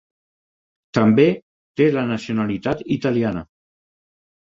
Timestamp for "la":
1.99-2.07